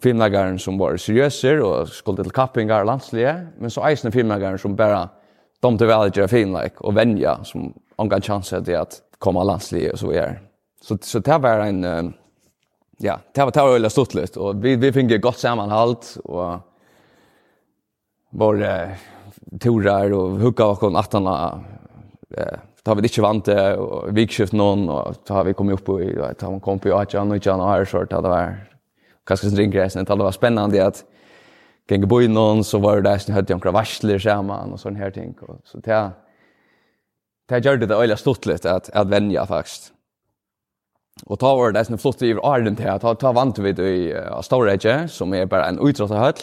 filmlagaren 0.03 0.59
som 0.59 0.77
var 0.77 0.97
seriöser 0.97 1.61
och 1.61 1.87
skulle 1.87 2.23
till 2.23 2.31
kappingar 2.31 2.85
landslige 2.85 3.47
men 3.57 3.69
så 3.69 3.81
eisen 3.81 4.11
filmlagaren 4.11 4.57
som 4.57 4.75
bara 4.75 5.09
de 5.61 5.77
till 5.77 5.87
vel 5.87 6.07
at 6.07 6.17
jeg 6.17 6.29
filmar 6.29 6.69
och 6.77 6.97
vänja 6.97 7.43
som 7.43 7.73
omgang 7.95 8.21
chans 8.21 8.53
att 8.53 8.65
det 8.65 8.75
att 8.75 9.01
komma 9.21 9.43
landslig 9.43 9.91
och 9.91 9.99
så 9.99 10.11
är. 10.11 10.41
Så 10.81 10.97
så 11.01 11.19
det 11.19 11.37
var 11.37 11.59
en 11.59 12.13
ja, 12.97 13.19
det 13.33 13.41
var 13.41 13.51
det 13.51 13.79
var 13.81 13.89
stort 13.89 14.37
och 14.37 14.65
vi 14.65 14.75
vi 14.75 14.91
fick 14.91 15.21
gott 15.21 15.37
sammanhalt 15.37 16.17
och 16.23 16.59
var 18.29 18.55
uh, 18.61 18.89
torar 19.59 20.13
och 20.13 20.29
hugga 20.29 20.65
och 20.65 20.79
kon 20.79 20.95
attarna 20.95 21.63
eh 22.37 22.57
tar 22.83 22.95
vi 22.95 23.01
inte 23.01 23.21
vant 23.21 23.45
det 23.45 23.77
och 23.77 24.17
vikskift 24.17 24.53
någon 24.53 24.89
och 24.89 25.15
har 25.27 25.43
vi 25.43 25.53
kommit 25.53 25.73
upp 25.73 25.89
och 25.89 25.99
tar 26.37 26.51
man 26.51 26.59
kom 26.59 26.79
på 26.79 26.97
att 26.97 27.13
jag 27.13 27.31
och 27.31 27.45
jag 27.45 27.57
har 27.57 27.85
så 27.85 28.03
det 28.03 28.21
var 28.21 28.55
kanske 29.25 29.47
en 29.47 29.55
ringgräs 29.55 29.93
det 29.93 30.15
var 30.15 30.31
spännande 30.31 30.85
att 30.85 31.05
gänga 31.89 32.07
bo 32.07 32.21
i 32.21 32.27
någon 32.27 32.63
så 32.63 32.77
var 32.77 32.95
det 32.95 33.01
där 33.01 33.17
så 33.17 33.31
hade 33.31 33.53
jag 33.53 33.59
några 33.59 33.71
varsler 33.71 34.19
samman 34.19 34.73
och 34.73 34.79
sån 34.79 34.95
här 34.95 35.11
ting 35.11 35.35
och 35.41 35.61
så 35.63 35.77
det 35.77 36.11
det 37.51 37.65
gjør 37.65 37.81
det 37.81 37.89
det 37.91 38.19
stort 38.19 38.47
litt 38.47 38.65
at, 38.65 38.89
at 38.93 39.11
vennja 39.11 39.43
faktisk. 39.49 39.91
Og 41.27 41.37
ta 41.41 41.51
var 41.53 41.73
det 41.75 41.83
som 41.85 41.99
flott 41.99 42.23
i 42.25 42.31
arden 42.33 42.77
til, 42.79 42.89
ta, 43.03 43.13
ta 43.19 43.33
vant 43.35 43.59
vi 43.59 43.73
det 43.75 43.87
i 43.91 44.09
uh, 44.15 44.39
Storage, 44.45 45.07
som 45.11 45.33
er 45.35 45.49
bare 45.51 45.67
en 45.69 45.79
utrattet 45.83 46.17
høll. 46.17 46.41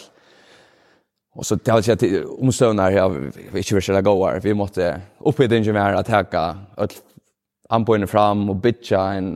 Og 1.39 1.45
så 1.45 1.57
det 1.57 1.71
har 1.71 1.83
ikke 1.83 1.97
at 1.97 2.31
omstøvner 2.39 2.95
her, 2.95 3.13
vi 3.53 3.61
ikke 3.61 3.77
vil 3.77 3.85
kjøre 3.89 4.05
gåer, 4.05 4.39
vi 4.43 4.55
måtte 4.57 4.89
oppe 5.19 5.45
i 5.45 5.49
det 5.49 5.61
ingeniøret 5.61 6.01
at 6.01 6.11
hekka 6.13 6.43
øll 6.83 8.07
fram 8.09 8.49
og 8.49 8.61
bytja 8.63 9.01
en, 9.19 9.29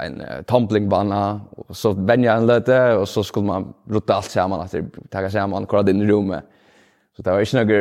en 0.00 0.20
tumblingbanna, 0.48 1.22
og 1.58 1.76
så 1.76 1.92
vennja 1.98 2.38
en 2.38 2.46
løte, 2.46 2.78
og 2.98 3.08
så 3.10 3.24
skulle 3.26 3.50
man 3.50 3.72
rotta 3.90 4.20
alt 4.20 4.30
sammen, 4.30 4.62
at 4.62 4.72
det 4.72 4.84
takka 5.10 5.30
sammen, 5.34 5.66
kora 5.66 5.82
det 5.82 5.96
inn 5.96 6.04
i 6.06 6.10
rommet. 6.10 6.46
Så 7.14 7.22
det 7.22 7.32
var 7.32 7.42
ikke 7.42 7.64
noe 7.64 7.80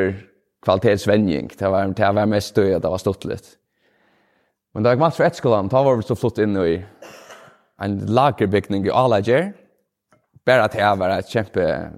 kvalitetsvänjning. 0.64 1.50
Det 1.58 1.70
var 1.70 1.88
det 1.88 2.12
var 2.12 2.26
mest 2.26 2.48
stöd 2.48 2.82
det 2.82 2.88
var 2.88 2.98
stortligt. 2.98 3.46
Men 4.74 4.84
då 4.84 4.90
jag 4.90 5.00
match 5.00 5.16
för 5.16 5.24
ett 5.24 5.36
skolan, 5.36 5.68
då 5.68 5.84
var 5.84 5.96
vi 5.96 6.04
så 6.04 6.16
flott 6.16 6.38
in 6.38 6.58
i 6.58 6.86
en 7.82 7.98
lagerbyggning 8.06 8.86
i 8.86 8.90
Alager. 8.90 9.54
Bara 10.46 10.64
att 10.64 10.72
det 10.72 10.96
var 10.96 11.10
ett 11.10 11.28
kämpe 11.28 11.92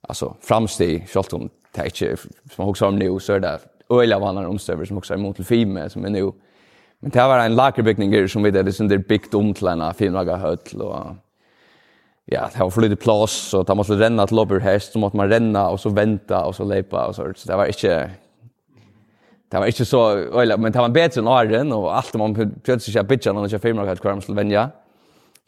alltså 0.00 0.36
framsteg, 0.40 1.08
självt 1.08 1.32
om 1.32 1.50
det 1.74 1.84
inte 1.84 2.22
som 2.54 2.68
också 2.68 2.86
om 2.86 2.96
nu 2.96 3.18
så 3.18 3.32
är 3.32 3.40
det 3.40 3.58
öliga 3.90 4.18
vannar 4.18 4.44
omstöver 4.44 4.84
som 4.84 4.98
också 4.98 5.14
är 5.14 5.18
mot 5.18 5.46
Fime 5.46 5.90
som 5.90 6.04
är 6.04 6.10
nu. 6.10 6.32
Men 7.00 7.10
det 7.10 7.22
var 7.22 7.38
en 7.38 7.54
lagerbyggning 7.54 8.28
som 8.28 8.42
vi 8.42 8.50
det 8.50 8.58
är 8.60 9.08
byggt 9.08 9.34
om 9.34 9.54
till 9.54 9.66
en 9.66 9.94
5 9.94 10.14
höll 10.14 10.58
och 10.80 11.06
ja, 12.30 12.50
det 12.52 12.60
var 12.60 12.70
för 12.70 12.80
lite 12.80 12.96
plats 12.96 13.32
så 13.32 13.62
där 13.62 13.74
måste 13.74 13.92
renna 13.92 14.26
till 14.26 14.36
lobber 14.36 14.60
häst 14.60 14.92
så 14.92 14.98
måste 14.98 15.16
man 15.16 15.28
renna 15.28 15.70
och 15.70 15.80
så 15.80 15.88
vänta 15.88 16.44
och 16.46 16.54
så 16.54 16.64
lepa 16.64 17.06
och 17.06 17.14
så 17.14 17.32
så 17.36 17.48
det 17.48 17.56
var 17.56 17.66
inte 17.66 18.10
det 19.50 19.58
var 19.58 19.66
inte 19.66 19.84
så 19.84 20.10
eller 20.40 20.56
men 20.56 20.72
det 20.72 20.78
var 20.78 20.88
bättre 20.88 21.20
än 21.20 21.28
Arden 21.28 21.72
och 21.72 21.96
allt 21.96 22.14
man 22.14 22.34
plötsligt 22.34 22.94
ska 22.94 23.02
bitcha 23.02 23.32
när 23.32 23.40
man 23.40 23.48
kör 23.48 23.58
filmer 23.58 23.86
att 23.86 24.00
kvar 24.00 24.34
vänja. 24.34 24.70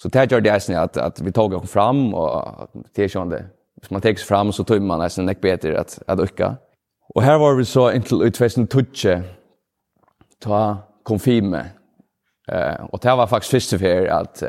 Så 0.02 0.08
det 0.08 0.32
gjorde 0.32 0.50
det 0.50 0.82
att 0.82 0.96
att 0.96 1.20
vi 1.20 1.32
tog 1.32 1.54
oss 1.54 1.70
fram 1.70 2.14
och 2.14 2.70
det 2.94 3.08
kände 3.08 3.44
hvis 3.80 3.90
man 3.90 4.00
tegs 4.00 4.24
fram 4.24 4.52
så 4.52 4.64
tog 4.64 4.82
man 4.82 4.98
nästan 4.98 5.26
näck 5.26 5.40
bättre 5.40 5.80
att 5.80 6.02
att 6.06 6.20
öka. 6.20 6.56
Och 7.14 7.22
här 7.22 7.38
var 7.38 7.54
vi 7.54 7.64
så 7.64 7.92
intill 7.92 8.22
utfästen 8.22 8.66
tutche 8.66 9.22
ta 10.38 10.76
konfirme. 11.02 11.64
Eh 12.48 12.84
och 12.84 12.98
det 13.02 13.16
var 13.16 13.26
faktiskt 13.26 13.50
första 13.50 13.78
för 13.78 14.06
att 14.06 14.42
uh, 14.42 14.48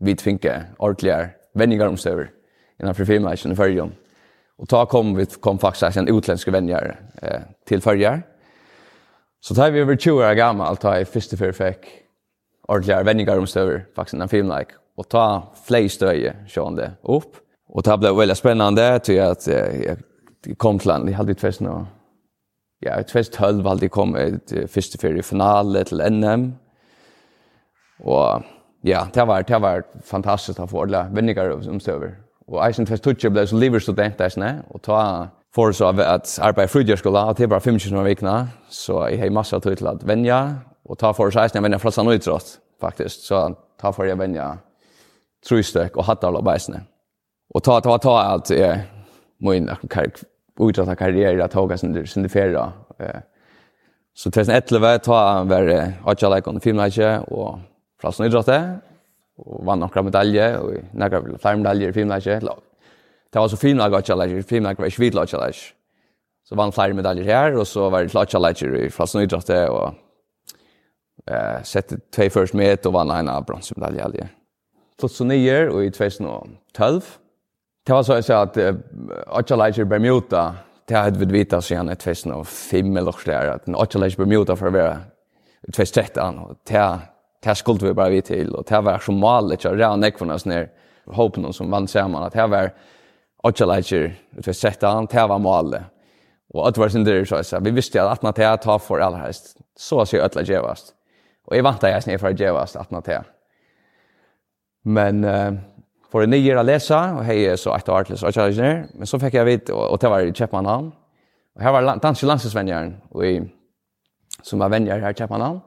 vi 0.00 0.16
tvinka 0.16 0.62
ordligare 0.78 1.30
vänningar 1.56 1.86
om 1.86 1.96
stöver 1.96 2.30
innan 2.80 2.94
för 2.94 3.04
filmen 3.04 3.52
i 3.52 3.56
Färjan. 3.56 3.92
Och 4.58 4.68
ta 4.68 4.86
kom 4.86 5.14
vi 5.14 5.26
kom 5.26 5.58
faktiskt 5.58 5.96
en 5.96 6.08
utländsk 6.08 6.48
vänjar 6.48 7.00
eh, 7.22 7.40
till 7.66 7.80
förjar. 7.80 8.22
Så 9.40 9.54
tar 9.54 9.70
vi 9.70 9.80
över 9.80 9.96
20 9.96 10.12
år 10.12 10.34
gammal 10.34 10.76
tar 10.76 10.98
i 10.98 11.04
första 11.04 11.36
för 11.36 11.52
fick 11.52 11.78
ordliga 12.68 13.02
vänningar 13.02 13.38
om 13.38 13.46
stöver 13.46 13.86
faktiskt 13.96 14.22
en 14.22 14.28
film 14.28 14.48
like 14.48 14.72
och 14.96 15.08
ta 15.08 15.54
fler 15.64 15.88
stöje 15.88 16.36
sjönde 16.48 16.92
upp. 17.02 17.36
Och 17.68 17.82
det 17.82 17.98
blev 17.98 18.16
väldigt 18.16 18.38
spännande 18.38 18.98
till 18.98 19.22
att 19.22 19.46
jag 19.46 19.98
kom 20.56 20.78
till 20.78 20.88
land. 20.88 21.10
Jag 21.10 21.14
hade 21.14 21.34
fest 21.34 21.60
nu. 21.60 21.84
Ja, 22.78 23.02
tvärst 23.02 23.32
12 23.32 23.66
hade 23.66 23.88
kom 23.88 24.16
ett 24.16 24.52
första 24.70 24.98
för 24.98 25.16
i 25.16 25.22
finalen 25.22 25.84
till 25.84 26.02
NM. 26.10 26.52
Och 27.98 28.42
ja, 28.86 29.08
det 29.14 29.24
var, 29.24 29.42
det 29.42 29.58
var 29.58 29.82
fantastiskt 30.04 30.60
att 30.60 30.70
få 30.70 30.82
alla 30.82 31.08
vänner 31.08 31.68
omstöver. 31.68 32.16
Och 32.46 32.66
Eisen 32.66 32.86
Fest 32.86 33.02
Tutsch 33.02 33.30
blev 33.30 33.46
så 33.46 33.56
liver 33.56 33.78
student 33.78 34.18
där 34.18 34.28
snä 34.28 34.62
och 34.68 34.82
ta 34.82 35.28
för 35.54 35.72
så 35.72 35.84
att 35.84 36.38
arbeta 36.38 36.92
i 36.92 36.96
skola 36.96 37.20
att 37.20 37.36
det 37.36 37.46
bara 37.46 37.60
5 37.60 37.78
timmar 37.78 38.08
i 38.08 38.16
så 38.68 38.92
jag 39.10 39.18
har 39.18 39.30
massa 39.30 39.60
tid 39.60 39.76
till 39.78 39.86
att 39.86 40.02
vänja 40.02 40.54
och 40.84 40.98
ta 40.98 41.14
för 41.14 41.30
så 41.30 41.40
Eisen 41.40 41.62
vänja 41.62 41.78
från 41.78 41.92
sån 41.92 42.08
Uitrost 42.08 42.58
faktiskt 42.80 43.22
så 43.22 43.56
ta 43.80 43.92
för 43.92 44.04
jag 44.04 44.16
vänja 44.16 44.58
trustök 45.48 45.96
och 45.96 46.04
hatta 46.04 46.26
alla 46.26 46.42
bäsne. 46.42 46.80
Och 47.54 47.62
ta 47.62 47.80
ta 47.80 47.98
ta 47.98 48.18
allt 48.18 48.50
är 48.50 48.80
min 49.38 49.70
utrata 50.60 50.94
karriär 50.94 51.38
att 51.38 51.50
ta 51.50 51.78
sen 51.78 52.06
sen 52.06 52.22
det 52.22 52.28
färra. 52.28 52.72
Eh 52.98 53.20
så 54.14 54.30
2011 54.30 54.98
ta 54.98 55.44
var 55.44 55.92
Ajalike 56.04 56.50
on 56.50 56.54
the 56.54 56.60
film 56.60 56.78
och 57.28 57.58
plass 58.06 58.22
i 58.22 58.30
idrottet, 58.30 58.80
og 59.42 59.66
vann 59.66 59.82
några 59.82 60.02
medalje, 60.02 60.48
og 60.58 60.94
några 60.94 61.38
flere 61.38 61.56
medaljer 61.56 61.88
i 61.88 61.92
filmläge. 61.92 62.40
Det 63.32 63.38
var 63.38 63.48
så 63.48 63.56
fina 63.56 63.88
gotchaläge, 63.88 64.42
fina 64.42 64.74
var 64.74 64.90
svidla 64.90 65.26
challenge. 65.26 65.74
Så 66.48 66.54
vann 66.54 66.72
flere 66.72 66.94
medaljer 66.94 67.24
her, 67.24 67.56
og 67.58 67.66
så 67.66 67.90
var 67.90 68.02
det 68.02 68.10
klart 68.10 68.30
challenge 68.30 68.86
i 68.86 68.90
plass 68.90 69.14
i 69.14 69.22
idrottet, 69.22 69.68
og 69.68 69.94
eh 71.26 71.62
sette 71.64 71.96
två 72.12 72.28
først 72.30 72.54
med 72.54 72.86
og 72.86 72.92
vann 72.92 73.10
en 73.10 73.44
bronsmedalj 73.44 74.00
alltså. 74.00 74.26
2009 74.98 75.68
og 75.70 75.84
i 75.84 75.90
2012 75.90 77.02
Det 77.86 77.94
var 77.94 78.02
så 78.02 78.14
jeg 78.14 78.24
sa 78.24 78.42
att 78.42 78.58
Ochalager 79.26 79.84
Bermuda, 79.84 80.54
det 80.88 80.96
hadde 80.96 81.18
vi 81.18 81.38
vita 81.38 81.60
siden 81.60 81.90
i 81.90 81.94
2005 81.94 82.96
eller 82.96 83.12
noe 83.12 83.24
där 83.26 83.54
at 83.54 83.68
Ochalager 83.68 84.16
Bermuda 84.16 84.54
for 84.56 84.66
å 84.66 84.70
være 84.70 85.00
2013, 85.72 86.38
och 86.38 86.56
det 86.68 87.00
här 87.46 87.54
skulle 87.54 87.86
vi 87.86 87.92
bara 87.92 88.08
vi 88.08 88.22
till 88.22 88.54
och 88.54 88.64
det 88.68 88.80
var 88.80 88.98
så 88.98 89.12
malet 89.12 89.64
jag 89.64 89.80
rann 89.80 90.04
ekvarna 90.04 90.38
så 90.38 90.48
ner 90.48 90.70
hopen 91.06 91.52
som 91.52 91.70
vann 91.70 91.88
samman 91.88 92.22
att 92.22 92.34
här 92.34 92.48
var 92.48 92.70
Ochalajer 93.42 94.20
det 94.30 94.46
var 94.46 94.52
sätta 94.52 94.88
han 94.88 95.06
det 95.06 95.26
var 95.26 95.38
malet 95.38 95.82
och 96.48 96.68
att 96.68 96.78
var 96.78 96.88
sin 96.88 97.04
där 97.04 97.24
så 97.24 97.44
så 97.44 97.60
vi 97.60 97.70
visste 97.70 98.02
att 98.02 98.24
att 98.24 98.36
det 98.36 98.56
ta 98.56 98.78
för 98.78 98.98
all 98.98 99.14
häst 99.14 99.56
så 99.76 100.06
så 100.06 100.20
att 100.20 100.48
Jevast 100.48 100.94
och 101.46 101.56
jag 101.56 101.62
väntar 101.62 101.88
jag 101.88 102.02
snär 102.02 102.18
för 102.18 102.30
att 102.30 102.40
Jevast 102.40 102.76
att 102.76 103.04
ta 103.04 103.24
men 104.82 105.24
uh, 105.24 105.52
för 106.12 106.22
en 106.22 106.30
nyer 106.30 106.56
att 106.56 106.66
läsa 106.66 107.14
och 107.14 107.24
hej 107.24 107.58
så 107.58 107.70
att 107.70 107.88
artles 107.88 108.22
Ochalajer 108.22 108.86
men 108.94 109.06
så 109.06 109.18
fick 109.18 109.34
jag 109.34 109.44
vet 109.44 109.68
och 109.68 109.98
det 109.98 110.08
var 110.08 110.34
Chapman 110.34 110.66
han 110.66 110.92
och 111.54 111.62
här 111.62 111.72
var 111.72 111.96
dans 111.96 112.22
landsvänjaren 112.22 112.96
och 113.08 113.26
i 113.26 113.52
som 114.42 114.58
var 114.58 114.68
vänjer 114.68 115.00
här 115.00 115.14
Chapman 115.14 115.40
han 115.40 115.60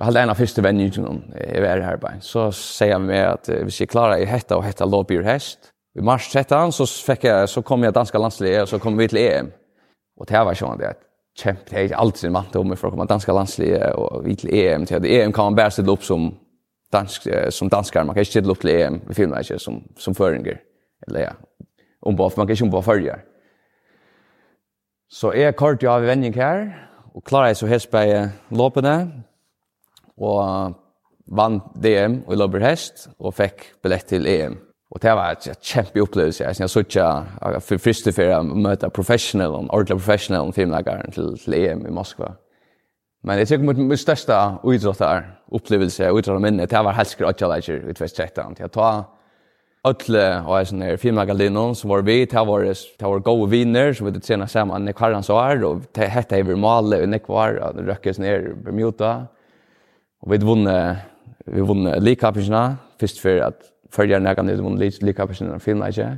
halde 0.00 0.22
en 0.22 0.32
av 0.32 0.38
første 0.38 0.62
vennene 0.64 1.08
om 1.08 1.22
jeg 1.36 1.62
var 1.64 1.82
her 1.84 2.00
bare. 2.00 2.20
Så 2.24 2.50
sier 2.54 2.94
jeg 2.94 3.04
meg 3.04 3.24
at 3.30 3.48
hvis 3.64 3.80
jeg 3.80 3.90
klarer 3.92 4.20
i 4.20 4.28
hetta 4.28 4.58
og 4.58 4.66
hetta 4.66 4.88
låbyr 4.88 5.24
hest, 5.26 5.70
i 5.96 6.04
mars 6.04 6.28
13 6.28 6.74
så, 6.76 6.84
fikk 7.06 7.24
jeg, 7.24 7.48
så 7.48 7.62
kom 7.64 7.84
jeg 7.84 7.94
danska 7.96 8.20
landslige, 8.20 8.62
og 8.62 8.68
så 8.68 8.78
kom 8.78 8.98
vi 8.98 9.08
til 9.08 9.22
EM. 9.22 9.52
Og 10.20 10.28
det 10.28 10.42
var 10.44 10.58
sånn 10.58 10.80
det 10.80 10.90
at 10.90 11.04
kjempe, 11.36 11.70
det 11.70 11.84
er 11.86 12.00
alltid 12.00 12.26
sin 12.26 12.34
mann 12.34 12.50
til 12.52 12.66
meg 12.68 12.80
for 12.80 12.88
å 12.88 12.94
komme 12.94 13.06
danska 13.08 13.32
landslige 13.36 13.92
og 14.00 14.24
vi 14.24 14.36
til 14.36 14.52
EM. 14.52 14.84
Til 14.88 15.06
EM 15.08 15.32
kan 15.36 15.50
man 15.50 15.56
bare 15.56 15.72
stille 15.72 15.92
opp 15.92 16.04
som, 16.04 16.28
dansk, 16.92 17.28
som 17.52 17.72
danskar, 17.72 18.04
man 18.04 18.16
kan 18.16 18.24
ikke 18.26 18.34
stille 18.34 18.52
opp 18.52 18.60
til 18.64 18.74
EM, 18.74 19.00
vi 19.08 19.16
filmer 19.16 19.44
ikke 19.44 19.60
som, 19.62 19.80
som 20.00 20.16
føringer, 20.16 20.60
eller 21.08 21.26
ja, 21.26 21.32
ombå, 22.04 22.28
man 22.36 22.46
kan 22.46 22.56
ikke 22.56 22.68
ombå 22.68 22.84
førjer. 22.84 23.24
Så 25.12 25.32
jeg 25.38 25.56
kort 25.56 25.84
jo 25.84 25.92
av 25.92 26.04
vending 26.04 26.34
her, 26.36 26.66
og 27.14 27.24
klarer 27.24 27.52
jeg 27.52 27.60
så 27.62 27.70
helst 27.70 27.92
på 27.92 28.02
låpene, 28.56 28.96
og 30.16 30.76
vann 31.26 31.60
DM 31.82 32.20
og 32.26 32.32
i 32.34 32.38
Lobber 32.38 32.62
hest 32.64 33.08
og 33.18 33.34
fikk 33.36 33.66
billett 33.82 34.08
til 34.08 34.26
EM. 34.30 34.56
Og 34.94 35.02
det 35.02 35.12
var 35.18 35.34
et 35.34 35.48
kjempe 35.66 36.02
opplevelse. 36.02 36.44
Jeg 36.44 36.56
synes 36.56 36.96
jeg 36.96 37.24
for 37.42 37.60
første 37.60 37.82
friste 37.82 38.12
for 38.14 38.32
å 38.36 38.42
møte 38.46 38.90
professionellen, 38.90 39.70
ordentlig 39.70 39.98
professionellen 39.98 40.54
filmleggeren 40.54 41.12
til, 41.12 41.34
til 41.42 41.56
EM 41.58 41.86
i 41.88 41.92
Moskva. 41.92 42.36
Men 43.26 43.40
jeg 43.42 43.50
tykker 43.50 43.82
min 43.82 43.98
største 43.98 44.36
utråttar 44.62 45.24
opplevelse 45.50 46.12
og 46.12 46.40
minne, 46.40 46.66
det 46.66 46.84
var 46.84 46.94
helsker 46.94 47.26
åttjalager 47.26 47.82
i 47.82 47.94
2013. 47.94 48.56
Jeg 48.60 48.70
tar 48.70 49.04
alle 49.86 50.24
og 50.46 50.52
jeg 50.58 50.68
sånne 50.70 50.96
filmagalinon 50.98 51.74
som 51.78 51.90
var 51.90 52.04
vi, 52.06 52.20
det 52.26 52.42
var, 52.48 52.64
det 52.66 53.10
var 53.10 53.24
gode 53.26 53.50
viner 53.50 53.92
som 53.94 54.06
vi 54.06 54.14
det 54.14 54.24
senere 54.26 54.50
sammen, 54.50 54.86
Nick 54.86 54.98
Harrans 55.02 55.30
år, 55.30 55.62
og 55.66 55.84
det 55.94 56.08
hette 56.10 56.38
jeg 56.38 56.46
vil 56.46 56.58
male, 56.58 57.02
og 57.02 57.10
Nick 57.10 57.28
var, 57.30 57.58
og 57.62 57.74
det 57.78 57.86
røkkes 57.88 58.18
ned 58.22 58.50
i 58.50 58.54
Bermuda. 58.64 59.26
Og 60.22 60.32
vi 60.32 60.38
vunne, 60.42 60.76
vi 61.46 61.60
vunne 61.60 61.98
likapisjene, 62.00 62.76
først 63.00 63.20
for 63.20 63.42
at 63.48 63.66
følger 63.92 64.20
når 64.20 64.38
kan 64.38 64.50
vunne 64.62 64.90
likapisjene 65.02 65.54
av 65.54 65.60
Så 65.60 66.08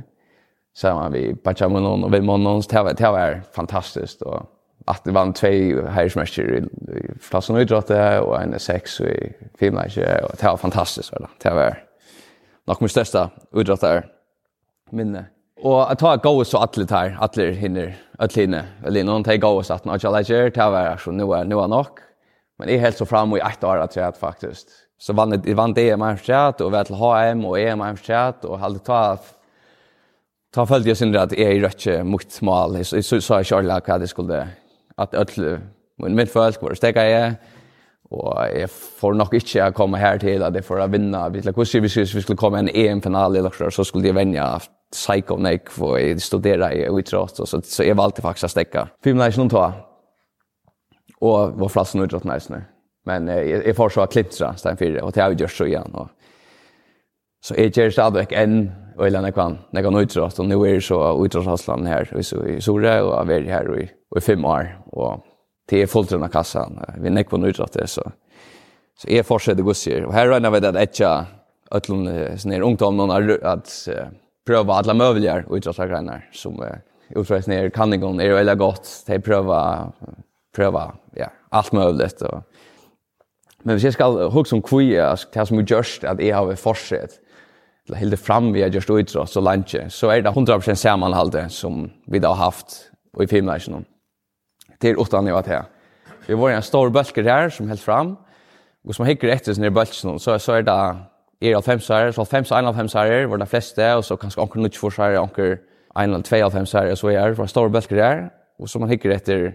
Sammen 0.73 1.13
vi 1.13 1.33
Bacha 1.33 1.67
Monon 1.67 2.03
og 2.03 2.11
Vimon 2.11 2.45
det 2.61 2.83
var, 2.83 2.93
det 2.93 3.11
var 3.11 3.41
fantastisk. 3.51 4.21
Og 4.21 4.45
at 4.87 5.01
det 5.05 5.13
vann 5.13 5.33
tve 5.33 5.83
herresmester 5.91 6.43
i, 6.43 6.61
i 6.97 7.01
Flassen 7.21 7.55
og 7.55 7.61
Idrotte, 7.61 7.97
og 8.21 8.41
en 8.41 8.59
sex 8.59 8.99
i 8.99 9.13
filmleikje, 9.59 10.05
og 10.23 10.31
det 10.39 10.47
var 10.47 10.55
fantastisk. 10.55 11.13
Det 11.43 11.51
var 11.55 11.77
nok 12.67 12.81
min 12.81 12.89
største 12.89 13.27
idrotter 13.53 14.01
minne. 14.91 15.27
Og 15.63 15.89
jeg 15.89 15.97
tar 15.97 16.21
gode 16.23 16.45
så 16.45 16.57
alle 16.63 16.85
tar, 16.87 17.17
alle 17.21 17.53
hinner, 17.53 17.91
alle 18.19 18.35
hinner, 18.35 18.63
alle 18.85 18.99
hinner, 18.99 19.13
alle 19.13 19.29
hinner, 19.29 19.59
alle 19.85 19.99
hinner, 19.99 20.07
alle 20.07 20.23
hinner, 20.23 20.45
alle 20.45 21.03
hinner, 21.05 21.05
alle 21.05 21.05
hinner, 21.05 21.25
alle 21.25 21.25
hinner, 21.25 21.35
alle 21.35 21.65
hinner, 21.65 21.83
alle 21.83 22.08
Men 22.59 22.69
jeg 22.69 22.81
helt 22.83 22.97
så 22.97 23.05
fram 23.05 23.33
i 23.37 23.39
ett 23.39 23.63
år 23.63 23.77
att 23.77 23.95
jag 23.95 24.17
faktiskt. 24.17 24.67
Så 24.99 25.13
vann 25.13 25.29
det 25.29 25.53
vann 25.53 25.73
det 25.73 25.97
med 25.97 26.19
chat 26.21 26.61
och 26.61 26.73
väl 26.73 26.85
HM 26.85 27.45
och 27.45 27.59
EM 27.59 27.79
med 27.79 27.99
chat 27.99 28.45
och 28.45 28.59
hade 28.59 28.79
ta 28.79 29.17
ta 30.53 30.65
följt 30.65 30.87
jag 30.87 30.97
synd 30.97 31.15
att 31.15 31.33
är 31.33 31.51
i 31.51 31.59
rätt 31.59 32.05
mot 32.05 32.41
mål. 32.41 32.85
Så 32.85 33.01
så 33.01 33.21
så 33.21 33.33
jag 33.33 33.45
körde 33.45 33.73
att 33.73 33.85
det 33.85 34.07
skulle 34.07 34.47
att 34.95 35.13
öll 35.13 35.59
men 35.97 36.15
mitt 36.15 36.31
folk 36.31 36.61
var 36.61 36.73
stäcka 36.73 37.09
jag 37.09 37.33
och 38.09 38.37
jag 38.55 38.69
får 38.71 39.13
nog 39.13 39.33
inte 39.33 39.65
att 39.65 39.73
komma 39.73 39.97
här 39.97 40.17
till 40.17 40.43
att 40.43 40.53
det 40.53 40.61
för 40.61 40.79
att 40.79 40.89
vinna. 40.89 41.29
Vi 41.29 41.41
skulle 41.41 41.81
vi 41.81 42.05
skulle 42.05 42.37
komma 42.37 42.59
en 42.59 42.69
EM 42.73 43.01
final 43.01 43.35
eller 43.35 43.49
så 43.49 43.71
så 43.71 43.85
skulle 43.85 44.07
jag 44.07 44.13
vänja 44.13 44.59
psycho 44.91 45.37
nick 45.37 45.69
för 45.69 46.11
att 46.11 46.21
studera 46.21 46.73
i 46.73 46.99
utrot 46.99 47.35
så 47.35 47.61
så 47.63 47.83
jag 47.83 47.95
valde 47.95 48.21
faktiskt 48.21 48.43
att 48.43 48.51
stäcka. 48.51 48.87
Filmen 49.03 49.27
är 49.27 49.31
ju 49.31 49.37
någon 49.37 49.49
og 51.21 51.59
var 51.59 51.67
flassan 51.67 52.01
utåt 52.01 52.23
nice 52.23 52.53
nu. 52.53 52.61
Men 53.05 53.27
jag 53.27 53.67
jeg 53.67 53.75
får 53.75 53.89
så 53.89 54.01
att 54.01 54.11
klittra 54.11 54.55
sen 54.55 54.77
för 54.77 55.01
och 55.03 55.11
det 55.11 55.21
har 55.21 55.29
vi 55.29 55.35
gjort 55.35 55.51
så 55.51 55.65
igjen. 55.65 55.95
Og... 55.95 56.07
så 57.41 57.55
är 57.55 57.69
det 57.69 57.91
så 57.91 58.01
att 58.01 58.31
en 58.31 58.71
och 58.97 59.07
eller 59.07 59.31
kvann, 59.31 59.57
når 59.71 59.79
jeg 59.79 59.83
kan 59.83 60.01
utrått, 60.01 60.39
og 60.39 60.47
nå 60.47 60.65
er 60.65 60.73
det 60.73 60.83
så 60.83 61.25
utrått 61.25 61.67
her, 61.67 62.05
här 62.11 62.21
så 62.21 62.45
i 62.45 62.61
Sore, 62.61 63.01
og 63.01 63.27
jeg 63.27 63.37
er 63.37 63.51
her 63.51 63.75
i, 63.75 63.87
i 64.17 64.19
fem 64.19 64.45
år 64.45 64.67
og 64.91 65.23
det 65.69 65.81
är 65.81 65.87
fullt 65.87 66.09
den 66.09 66.29
kassan. 66.29 66.79
Vi 66.97 67.09
näck 67.09 67.29
på 67.29 67.37
utrått 67.37 67.73
det 67.73 67.87
så 67.87 68.11
så 68.97 69.07
är 69.09 69.23
fortsätter 69.23 69.63
gå 69.63 69.73
sig 69.73 70.05
och 70.05 70.13
här 70.13 70.27
räknar 70.27 70.51
vi 70.51 70.59
det 70.59 70.81
att 70.81 70.99
jag 70.99 71.25
ötlun 71.71 72.37
snär 72.37 72.61
ungdomarna 72.61 73.37
att 73.43 73.87
pröva 74.47 74.73
alla 74.73 74.93
möjliga 74.93 75.43
utåt 75.51 75.77
grejer 75.77 76.29
som 76.31 76.63
utåt 77.09 77.43
snär 77.43 77.69
kan 77.69 77.93
igång 77.93 78.17
gå 78.17 78.23
är 78.23 78.33
väldigt 78.33 78.57
gott. 78.57 79.03
De 79.07 79.19
pröva 79.19 79.91
pröva 80.55 80.95
ja, 81.15 81.29
allt 81.49 81.71
möjligt. 81.71 82.21
Och... 82.21 82.43
Men 83.63 83.75
hvis 83.75 83.83
jeg 83.83 83.93
skal 83.93 84.29
huske 84.31 84.55
om 84.55 84.61
kvui, 84.61 84.95
det 85.33 85.47
som 85.47 85.59
just 85.59 86.03
att 86.03 86.19
at 86.19 86.25
jeg 86.25 86.35
har 86.35 86.55
forsett, 86.55 87.19
eller 87.87 87.97
hilde 87.97 88.17
fram 88.17 88.53
vi 88.53 88.61
har 88.61 88.69
gjørst 88.69 88.89
utrott 88.89 89.29
så 89.29 89.41
lunch 89.41 89.75
så 89.89 90.09
är 90.09 90.21
det 90.21 90.29
100% 90.29 90.75
samanhalde 90.75 91.49
som 91.49 91.91
vi 92.07 92.19
da 92.19 92.27
har 92.27 92.45
haft 92.45 92.91
i 93.21 93.27
filmleisjonen. 93.27 93.85
till 94.79 94.89
er 94.89 95.01
utan 95.01 95.27
jeg 95.27 95.33
var. 95.33 95.65
Vi 96.27 96.33
var 96.33 96.49
en 96.49 96.61
stor 96.61 96.89
bølger 96.89 97.23
her 97.23 97.49
som 97.49 97.67
helt 97.67 97.81
fram, 97.81 98.17
og 98.87 98.95
som 98.95 99.05
hikker 99.05 99.31
etter 99.33 99.53
sin 99.53 99.73
bølger, 99.73 100.17
så, 100.19 100.37
så 100.37 100.53
är 100.53 100.61
det 100.61 100.95
er 101.41 101.55
alfemsare, 101.55 102.13
så 102.13 102.21
alfems 102.21 102.51
og 102.51 102.57
einalfemsare 102.57 103.29
var 103.29 103.37
de 103.37 103.45
fleste, 103.45 103.93
og 103.95 104.03
så 104.03 104.15
kanskje 104.15 104.41
anker 104.41 104.59
nuttforsare, 104.59 105.19
anker 105.19 105.57
einal, 105.95 106.23
tveialfemsare, 106.23 106.91
og 106.91 106.97
så 106.97 107.07
er 107.07 107.27
det 107.27 107.37
var 107.37 107.45
stor 107.45 107.69
bølger 107.69 108.03
her, 108.03 108.29
og 108.59 108.69
så 108.69 108.79
man 108.79 108.89
hikker 108.89 109.11
etter 109.15 109.51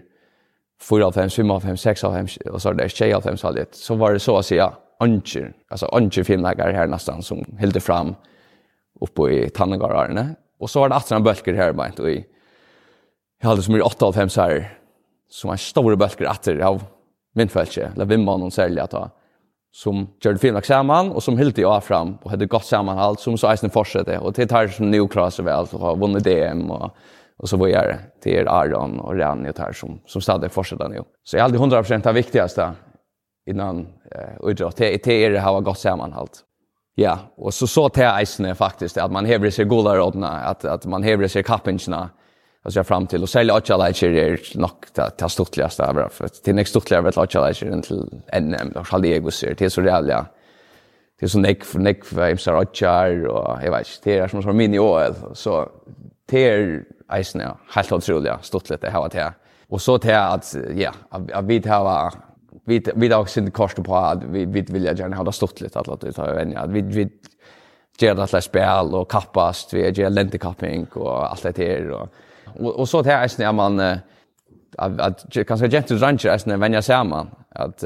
95, 0.81 1.29
95, 1.29 1.77
95, 1.77 2.37
og 2.51 2.61
så 2.61 2.69
er 2.69 2.73
det 2.73 2.91
6 2.91 2.99
där 2.99 3.21
95 3.21 3.37
så 3.37 3.51
det 3.51 3.75
så 3.75 3.95
var 3.95 4.13
det 4.13 4.19
så 4.19 4.37
att 4.37 4.45
säga 4.45 4.73
anker, 4.99 5.53
alltså 5.69 5.85
anker 5.85 6.23
filmläggare 6.23 6.71
här 6.71 6.87
nästan 6.87 7.21
som 7.21 7.45
hällde 7.57 7.79
fram 7.79 8.15
uppe 9.01 9.29
i 9.29 9.49
Tannegararna 9.49 10.35
och 10.59 10.69
så 10.69 10.79
var 10.79 10.89
det 10.89 10.95
18 10.95 11.23
bölker 11.23 11.53
här 11.53 11.73
bara 11.73 11.87
inte 11.87 12.03
i 12.03 12.25
jag 13.41 13.49
hade 13.49 13.61
som 13.61 13.75
i 13.75 13.81
85 13.81 14.29
så 14.29 14.41
här 14.41 14.77
som 15.29 15.49
en 15.49 15.57
stor 15.57 15.95
bölker 15.95 16.29
åter 16.29 16.59
av 16.59 16.83
vindfältet 17.33 17.95
eller 17.95 18.05
vimman 18.05 18.43
och 18.43 18.53
sälja 18.53 18.87
ta 18.87 19.09
som 19.71 20.07
gjorde 20.21 20.39
filmlag 20.39 20.65
samman 20.65 21.11
och 21.11 21.23
som 21.23 21.37
hyllde 21.37 21.61
jag 21.61 21.83
fram 21.83 22.15
och 22.21 22.31
hade 22.31 22.45
gott 22.45 22.65
sammanhåll 22.65 23.17
som 23.17 23.37
så 23.37 23.53
isen 23.53 23.69
fortsatte 23.69 24.17
och 24.17 24.33
det 24.33 24.47
tar 24.47 24.67
som 24.67 24.91
nu 24.91 25.07
klarar 25.07 25.29
sig 25.29 25.45
väl 25.45 25.65
och 25.71 25.79
har 25.79 25.95
vunnit 25.95 26.23
DM 26.23 26.71
och 26.71 26.95
och 27.37 27.49
så 27.49 27.65
vidare. 27.65 27.99
Det 28.23 28.37
är 28.37 28.45
Aron 28.45 28.99
och 28.99 29.17
Ranni 29.17 29.49
och 29.49 29.59
här 29.59 29.71
som, 29.73 30.01
som 30.05 30.21
stadigt 30.21 30.53
fortsätter 30.53 30.89
nu. 30.89 31.03
Så 31.23 31.37
jag 31.37 31.41
är 31.41 31.43
aldrig 31.43 31.61
100% 31.61 32.03
det 32.03 32.11
viktigaste 32.11 32.71
innan 33.45 33.87
eh, 34.11 34.49
utdrag 34.49 34.75
till 34.75 34.99
det 35.03 35.13
er 35.13 35.35
har 35.35 35.61
gått 35.61 35.79
samman 35.79 35.97
sammanhalt. 35.97 36.43
Ja, 36.95 37.19
och 37.37 37.53
så 37.53 37.67
så 37.67 37.89
till 37.89 38.03
eisne 38.03 38.55
faktiskt 38.55 38.97
att 38.97 39.11
man 39.11 39.25
häver 39.25 39.49
sig 39.49 39.65
goda 39.65 39.95
rådna, 39.95 40.29
att, 40.29 40.65
att 40.65 40.85
man 40.85 41.03
häver 41.03 41.27
sig 41.27 41.43
kappingarna 41.43 42.09
alltså 42.65 42.79
jag 42.79 42.87
fram 42.87 43.07
till 43.07 43.21
och 43.21 43.29
sälja 43.29 43.55
åtta 43.55 43.77
lejer 43.77 44.03
är 44.03 44.57
nog 44.57 44.69
det 44.93 45.11
det 45.17 45.29
stortligaste 45.29 45.85
av 45.85 46.09
för 46.09 46.27
till 46.27 46.55
nästa 46.55 46.69
stortliga 46.69 47.01
vet 47.01 47.17
alla 47.17 47.47
lejer 47.47 47.81
till 47.81 48.21
NM 48.41 48.71
då 48.73 48.83
ska 48.83 48.97
det 48.97 49.19
gå 49.19 49.31
ser 49.31 49.53
till 49.53 49.71
så 49.71 49.81
reella 49.81 50.25
det 51.19 51.25
är 51.25 51.29
så 51.29 51.39
näck 51.39 51.63
för 51.63 51.79
näck 51.79 52.05
för 52.05 52.29
imsar 52.29 52.53
åtta 52.53 53.05
och 53.29 53.63
jag 53.63 53.71
vet 53.71 53.87
det 54.03 54.17
är 54.17 54.27
som 54.27 54.41
som 54.41 54.57
mini 54.57 54.79
OL 54.79 55.15
så 55.33 55.69
det 56.31 56.45
er 56.45 56.83
ja, 57.39 57.51
helt 57.75 57.91
utrolig 57.91 58.37
stort 58.41 58.69
litt 58.69 58.81
det 58.81 58.91
her 58.91 59.07
til. 59.13 59.41
Og 59.69 59.81
så 59.81 59.97
til 59.97 60.17
at, 60.17 60.55
ja, 60.77 60.91
at 61.11 61.47
vi 61.47 61.59
tar 61.59 62.15
vi 62.65 62.81
vi 62.95 63.07
har 63.07 63.25
sin 63.25 63.51
kost 63.51 63.83
på 63.83 63.97
at 63.97 64.23
vi 64.33 64.45
vi 64.45 64.61
vill 64.61 64.85
gärna 64.85 65.15
ha 65.15 65.23
det 65.23 65.33
stått 65.33 65.61
lite 65.61 65.79
att 65.79 65.87
låta 65.87 66.11
ta 66.11 66.33
vem 66.33 66.51
ja 66.51 66.65
vi 66.65 66.81
vi 66.81 67.09
ger 67.99 68.15
det 68.15 68.23
att 68.23 68.43
spel 68.43 68.95
och 68.95 69.11
kappast 69.11 69.73
vi 69.73 69.91
ger 69.91 70.09
lentekapping 70.09 70.85
och 70.93 71.31
allt 71.31 71.43
det 71.43 71.51
där 71.51 71.91
och 71.91 72.09
och 72.79 72.89
så 72.89 73.01
det 73.01 73.11
är 73.11 73.27
snär 73.27 73.53
man 73.53 73.79
att 74.77 75.25
kanske 75.47 75.69
gentle 75.69 75.97
rancher 75.97 76.29
är 76.29 76.37
snär 76.37 76.57
vänja 76.57 76.81
samman 76.81 77.29
att 77.49 77.83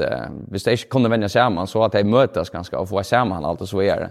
visst 0.50 0.64
det 0.64 0.90
kunde 0.90 1.08
vänja 1.08 1.28
samman 1.28 1.66
så 1.66 1.84
att 1.84 1.92
de 1.92 2.04
mötas 2.04 2.50
ganska 2.50 2.78
och 2.78 2.88
få 2.88 3.02
samman 3.02 3.44
allt 3.44 3.60
och 3.60 3.68
så 3.68 3.82
är 3.82 3.96
det 3.96 4.10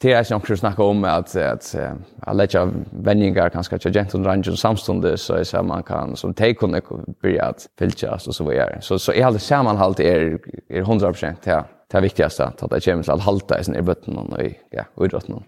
Det 0.00 0.12
är 0.12 0.24
som 0.24 0.40
jag 0.48 0.58
snackar 0.58 0.84
om 0.84 1.04
att 1.04 1.36
att 1.36 1.74
att 2.20 2.36
lägga 2.36 2.70
vänningar 2.90 3.48
kanske 3.48 3.76
att 3.76 3.84
gent 3.84 4.14
och 4.14 4.24
range 4.24 4.50
och 4.50 4.58
samstundes 4.58 5.22
så 5.22 5.34
är 5.34 5.62
man 5.62 5.82
kan 5.82 6.16
som 6.16 6.34
take 6.34 6.54
kunde 6.54 6.82
börja 7.22 7.44
att 7.44 7.68
filcha 7.78 8.18
så 8.18 8.32
så 8.32 8.44
vidare. 8.44 8.78
Så 8.80 8.98
så 8.98 9.12
är 9.12 9.32
det 9.32 9.38
sammanhållt 9.38 10.00
är 10.00 10.38
är 10.68 10.80
100 10.80 11.12
ja. 11.44 11.64
Det 11.90 12.00
viktigaste 12.00 12.44
att 12.44 12.70
det 12.70 12.84
kommer 12.84 13.10
att 13.10 13.20
halta 13.20 13.60
i 13.60 13.64
sin 13.64 13.76
i 13.76 13.82
botten 13.82 14.18
och 14.18 14.42
i 14.42 14.58
ja, 14.70 15.04
idrotten. 15.04 15.42